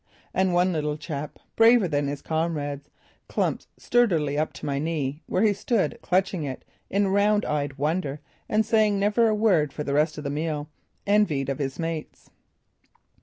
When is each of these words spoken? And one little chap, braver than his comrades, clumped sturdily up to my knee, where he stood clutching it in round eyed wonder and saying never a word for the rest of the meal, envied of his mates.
And 0.33 0.51
one 0.55 0.73
little 0.73 0.97
chap, 0.97 1.37
braver 1.55 1.87
than 1.87 2.07
his 2.07 2.23
comrades, 2.23 2.89
clumped 3.27 3.67
sturdily 3.77 4.35
up 4.35 4.51
to 4.53 4.65
my 4.65 4.79
knee, 4.79 5.21
where 5.27 5.43
he 5.43 5.53
stood 5.53 5.99
clutching 6.01 6.43
it 6.43 6.65
in 6.89 7.09
round 7.09 7.45
eyed 7.45 7.77
wonder 7.77 8.19
and 8.49 8.65
saying 8.65 8.97
never 8.97 9.27
a 9.27 9.35
word 9.35 9.71
for 9.71 9.83
the 9.83 9.93
rest 9.93 10.17
of 10.17 10.23
the 10.23 10.31
meal, 10.31 10.67
envied 11.05 11.49
of 11.49 11.59
his 11.59 11.77
mates. 11.77 12.31